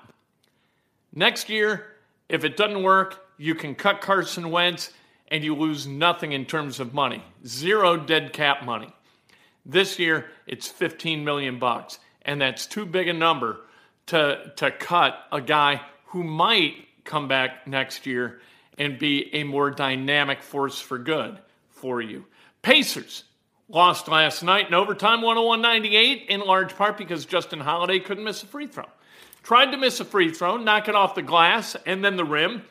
Next 1.14 1.50
year, 1.50 1.88
if 2.28 2.44
it 2.44 2.58
doesn't 2.58 2.84
work, 2.84 3.26
you 3.38 3.56
can 3.56 3.74
cut 3.76 4.02
Carson 4.02 4.52
Wentz 4.52 4.92
and 5.30 5.44
you 5.44 5.56
lose 5.56 5.88
nothing 5.88 6.34
in 6.34 6.46
terms 6.46 6.80
of 6.80 6.94
money. 6.94 7.24
Zero 7.46 7.98
dead 7.98 8.34
cap 8.34 8.66
money. 8.66 8.90
This 9.66 10.00
year 10.00 10.26
it's 10.48 10.68
15 10.68 11.24
million 11.24 11.60
bucks 11.60 12.00
and 12.24 12.42
that's 12.42 12.66
too 12.66 12.86
big 12.86 13.08
a 13.08 13.14
number 13.14 13.62
to 14.08 14.52
to 14.58 14.72
cut 14.72 15.26
a 15.32 15.42
guy 15.42 15.82
who 16.06 16.24
might 16.24 16.74
come 17.04 17.28
back 17.28 17.68
next 17.68 18.06
year 18.06 18.42
and 18.78 18.98
be 18.98 19.34
a 19.34 19.44
more 19.44 19.72
dynamic 19.72 20.42
force 20.42 20.80
for 20.80 20.98
good 20.98 21.40
for 21.70 22.02
you. 22.02 22.26
Pacers 22.62 23.24
lost 23.70 24.08
last 24.08 24.42
night 24.42 24.68
in 24.68 24.74
overtime 24.74 25.22
101-98 25.22 26.26
in 26.28 26.40
large 26.42 26.76
part 26.76 26.98
because 26.98 27.26
Justin 27.26 27.60
Holiday 27.60 28.00
couldn't 28.00 28.24
miss 28.24 28.42
a 28.42 28.48
free 28.48 28.66
throw. 28.66 28.86
Tried 29.44 29.72
to 29.72 29.78
miss 29.78 30.00
a 30.00 30.06
free 30.06 30.32
throw, 30.32 30.58
knock 30.58 30.90
it 30.90 30.96
off 30.96 31.16
the 31.16 31.22
glass 31.22 31.76
and 31.86 32.04
then 32.04 32.18
the 32.18 32.26
rim 32.26 32.64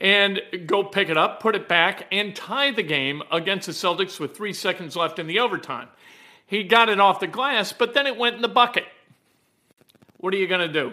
and 0.00 0.40
go 0.66 0.84
pick 0.84 1.08
it 1.08 1.16
up, 1.16 1.40
put 1.40 1.54
it 1.54 1.66
back, 1.66 2.06
and 2.12 2.36
tie 2.36 2.70
the 2.70 2.82
game 2.82 3.22
against 3.32 3.66
the 3.66 3.72
Celtics 3.72 4.20
with 4.20 4.36
three 4.36 4.52
seconds 4.52 4.96
left 4.96 5.18
in 5.18 5.26
the 5.26 5.38
overtime. 5.38 5.88
He 6.46 6.62
got 6.62 6.90
it 6.90 7.00
off 7.00 7.20
the 7.20 7.26
glass, 7.26 7.72
but 7.72 7.94
then 7.94 8.06
it 8.06 8.18
went 8.18 8.36
in 8.36 8.42
the 8.42 8.48
bucket. 8.48 8.84
What 10.18 10.34
are 10.34 10.36
you 10.36 10.46
going 10.46 10.60
to 10.60 10.72
do? 10.72 10.92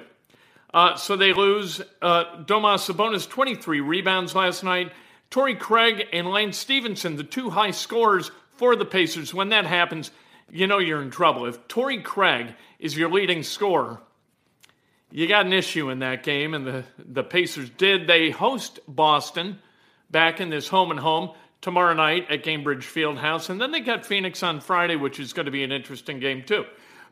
Uh, 0.73 0.95
so 0.95 1.17
they 1.17 1.33
lose. 1.33 1.81
Uh, 2.01 2.43
Domas 2.45 2.89
Sabonis, 2.89 3.27
23 3.27 3.81
rebounds 3.81 4.33
last 4.33 4.63
night. 4.63 4.93
Torrey 5.29 5.55
Craig 5.55 6.07
and 6.13 6.29
Lance 6.29 6.57
Stephenson, 6.57 7.15
the 7.15 7.23
two 7.23 7.49
high 7.49 7.71
scorers 7.71 8.31
for 8.61 8.75
the 8.75 8.85
Pacers. 8.85 9.33
When 9.33 9.49
that 9.49 9.65
happens, 9.65 10.11
you 10.51 10.67
know 10.67 10.77
you're 10.77 11.01
in 11.01 11.09
trouble. 11.09 11.47
If 11.47 11.67
Torrey 11.67 11.97
Craig 11.97 12.53
is 12.77 12.95
your 12.95 13.09
leading 13.09 13.41
scorer, 13.41 13.99
you 15.09 15.27
got 15.27 15.47
an 15.47 15.51
issue 15.51 15.89
in 15.89 15.97
that 15.99 16.21
game, 16.21 16.53
and 16.53 16.67
the, 16.67 16.83
the 16.99 17.23
Pacers 17.23 17.71
did. 17.71 18.05
They 18.05 18.29
host 18.29 18.79
Boston 18.87 19.57
back 20.11 20.39
in 20.39 20.51
this 20.51 20.67
home 20.67 20.91
and 20.91 20.99
home 20.99 21.31
tomorrow 21.61 21.95
night 21.95 22.27
at 22.29 22.43
Gainbridge 22.43 22.83
Fieldhouse, 22.83 23.49
and 23.49 23.59
then 23.59 23.71
they 23.71 23.79
got 23.79 24.05
Phoenix 24.05 24.43
on 24.43 24.61
Friday, 24.61 24.95
which 24.95 25.19
is 25.19 25.33
going 25.33 25.47
to 25.47 25.51
be 25.51 25.63
an 25.63 25.71
interesting 25.71 26.19
game 26.19 26.43
too. 26.43 26.65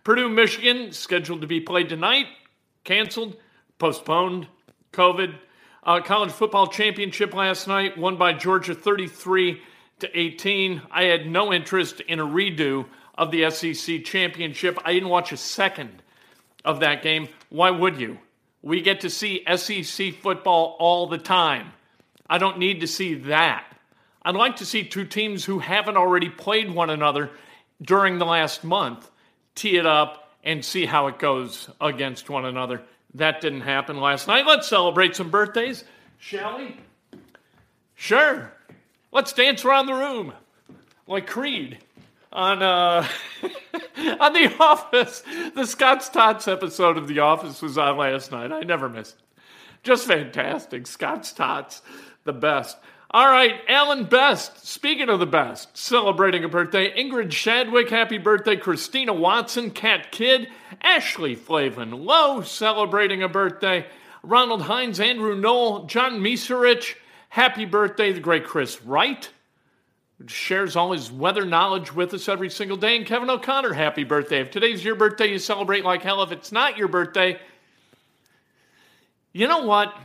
Purdue, 0.03 0.29
Michigan, 0.29 0.91
scheduled 0.91 1.41
to 1.41 1.48
be 1.48 1.60
played 1.60 1.89
tonight, 1.89 2.27
canceled, 2.84 3.36
postponed, 3.79 4.46
COVID. 4.94 5.34
Uh, 5.82 6.00
college 6.01 6.32
football 6.32 6.67
championship 6.67 7.34
last 7.34 7.67
night, 7.67 7.97
won 7.97 8.17
by 8.17 8.34
Georgia 8.34 8.76
33 8.76 9.60
to 10.00 10.20
18. 10.20 10.82
I 10.92 11.04
had 11.04 11.28
no 11.28 11.54
interest 11.54 12.02
in 12.02 12.20
a 12.20 12.26
redo 12.26 12.86
of 13.16 13.32
the 13.32 13.50
SEC 13.52 14.04
championship. 14.04 14.78
I 14.84 14.94
didn't 14.94 15.10
watch 15.10 15.32
a 15.32 15.38
second 15.38 16.02
of 16.64 16.80
that 16.82 17.04
game. 17.04 17.28
Why 17.50 17.72
would 17.72 18.00
you? 18.00 18.18
We 18.62 18.82
get 18.82 19.02
to 19.02 19.10
see 19.10 19.44
SEC 19.56 20.16
football 20.16 20.76
all 20.80 21.08
the 21.08 21.18
time. 21.18 21.72
I 22.30 22.38
don't 22.38 22.60
need 22.60 22.82
to 22.82 22.88
see 22.88 23.16
that. 23.16 23.66
I'd 24.22 24.36
like 24.36 24.58
to 24.58 24.66
see 24.66 24.84
two 24.84 25.06
teams 25.06 25.46
who 25.46 25.60
haven't 25.60 25.98
already 25.98 26.30
played 26.30 26.70
one 26.70 26.90
another 26.90 27.32
during 27.82 28.18
the 28.18 28.26
last 28.26 28.64
month 28.64 29.10
tee 29.56 29.78
it 29.78 29.86
up 29.86 30.32
and 30.44 30.64
see 30.64 30.86
how 30.86 31.08
it 31.08 31.20
goes 31.20 31.70
against 31.82 32.30
one 32.30 32.46
another. 32.46 32.82
That 33.16 33.42
didn't 33.42 33.62
happen 33.62 34.00
last 34.00 34.28
night. 34.28 34.46
Let's 34.46 34.68
celebrate 34.68 35.16
some 35.16 35.32
birthdays, 35.32 35.84
shall 36.18 36.60
we? 36.60 36.78
Sure. 37.96 38.54
Let's 39.12 39.34
dance 39.34 39.65
around 39.65 39.88
the 39.88 39.93
room 39.93 40.34
like 41.08 41.28
Creed 41.28 41.80
on 42.32 42.62
uh, 42.62 43.08
on 44.19 44.34
The 44.34 44.56
Office. 44.60 45.24
The 45.56 45.65
Scott's 45.65 46.10
Tots 46.10 46.48
episode 46.48 46.98
of 46.98 47.08
The 47.08 47.19
Office 47.19 47.62
was 47.62 47.78
on 47.78 47.98
last 47.98 48.32
night. 48.32 48.52
I 48.52 48.62
never 48.62 48.88
missed 48.88 49.15
it. 49.15 49.41
Just 49.82 50.08
fantastic. 50.08 50.86
Scott's 50.86 51.32
Tots, 51.32 51.82
the 52.24 52.34
best. 52.34 52.78
All 53.12 53.26
right, 53.26 53.60
Alan 53.67 54.04
Best, 54.04 54.67
speaking 54.67 55.10
of 55.10 55.19
the 55.19 55.26
best, 55.26 55.76
celebrating 55.76 56.43
a 56.43 56.48
birthday. 56.48 56.95
Ingrid 56.95 57.32
Shadwick, 57.32 57.89
happy 57.89 58.19
birthday. 58.19 58.56
Christina 58.56 59.13
Watson, 59.13 59.72
Cat 59.72 60.12
Kid. 60.12 60.48
Ashley 60.84 61.34
Flavin 61.34 61.91
Lowe, 62.06 62.43
celebrating 62.43 63.24
a 63.24 63.28
birthday. 63.28 63.88
Ronald 64.22 64.62
Hines, 64.62 65.00
Andrew 65.00 65.36
Knoll, 65.36 65.86
John 65.86 66.19
Miserich, 66.19 66.98
happy 67.30 67.65
birthday. 67.65 68.12
The 68.12 68.20
great 68.20 68.46
Chris 68.46 68.82
Wright 68.84 69.30
shares 70.28 70.76
all 70.76 70.92
his 70.92 71.12
weather 71.12 71.46
knowledge 71.46 71.94
with 71.94 72.13
us 72.13 72.28
every 72.28 72.50
single 72.50 72.78
day. 72.78 72.98
And 72.98 73.06
Kevin 73.06 73.30
O'Connor, 73.30 73.74
happy 73.74 74.04
birthday. 74.04 74.42
If 74.42 74.52
today's 74.52 74.84
your 74.84 74.96
birthday, 74.96 75.32
you 75.32 75.39
celebrate 75.39 75.86
like 75.86 76.02
hell. 76.02 76.22
If 76.22 76.32
it's 76.32 76.52
not 76.52 76.78
your 76.78 76.89
birthday, 76.89 77.39
you 79.32 79.48
know 79.48 79.63
what? 79.63 79.96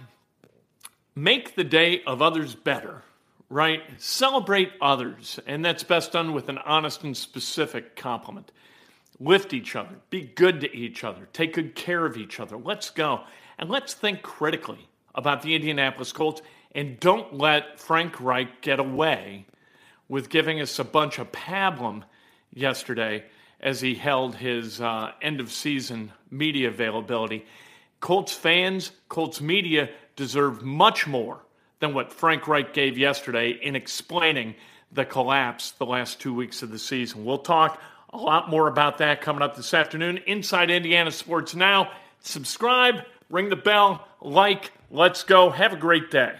Make 1.17 1.57
the 1.57 1.65
day 1.65 2.03
of 2.05 2.23
others 2.23 2.55
better, 2.55 3.03
right? 3.49 3.83
Celebrate 3.99 4.73
others. 4.81 5.41
And 5.47 5.65
that's 5.65 5.83
best 5.83 6.13
done 6.13 6.33
with 6.33 6.49
an 6.49 6.59
honest 6.59 7.03
and 7.03 7.17
specific 7.17 7.97
compliment. 7.97 8.53
Lift 9.21 9.53
each 9.53 9.77
other, 9.77 9.95
be 10.11 10.23
good 10.23 10.61
to 10.61 10.77
each 10.77 11.05
other, 11.05 11.29
take 11.33 11.55
good 11.55 11.77
care 11.77 12.05
of 12.05 12.17
each 12.17 12.41
other. 12.41 12.57
Let's 12.57 12.91
go. 12.91 13.23
And 13.59 13.71
let's 13.71 13.95
think 13.95 14.23
critically 14.23 14.89
about 15.15 15.43
the 15.43 15.55
Indianapolis 15.55 16.11
Colts 16.11 16.43
and 16.75 16.99
don't 16.99 17.39
let 17.39 17.79
Frank 17.79 18.21
Reich 18.21 18.61
get 18.61 18.81
away 18.81 19.47
with 20.09 20.29
giving 20.29 20.61
us 20.61 20.79
a 20.79 20.85
bunch 20.85 21.19
of 21.19 21.33
pablum 21.33 22.03
yesterday 22.53 23.25
as 23.61 23.81
he 23.81 23.95
held 23.95 24.37
his 24.37 24.81
uh, 24.81 25.13
end 25.23 25.41
of 25.41 25.51
season 25.51 26.13
media 26.31 26.69
availability. 26.69 27.45
Colts 28.01 28.33
fans, 28.33 28.93
Colts 29.09 29.41
media 29.41 29.89
deserve 30.17 30.63
much 30.63 31.07
more 31.07 31.41
than 31.81 31.95
what 31.95 32.13
Frank 32.13 32.47
Reich 32.47 32.75
gave 32.75 32.99
yesterday 32.99 33.51
in 33.51 33.75
explaining 33.75 34.55
the 34.93 35.05
collapse 35.05 35.73
the 35.73 35.87
last 35.87 36.21
two 36.21 36.35
weeks 36.35 36.63
of 36.63 36.71
the 36.71 36.79
season. 36.79 37.25
We'll 37.25 37.39
talk 37.39 37.81
a 38.11 38.19
lot 38.19 38.49
more 38.49 38.69
about 38.69 38.99
that 38.99 39.21
coming 39.21 39.43
up 39.43 39.57
this 39.57 39.75
afternoon. 39.75 40.19
Inside 40.27 40.71
Indiana 40.71 41.11
Sports 41.11 41.55
Now. 41.55 41.91
Subscribe, 42.21 43.05
ring 43.29 43.49
the 43.51 43.57
bell, 43.57 44.07
like, 44.21 44.73
let's 44.91 45.25
go. 45.25 45.51
Have 45.51 45.73
a 45.73 45.77
great 45.77 46.11
day. 46.11 46.35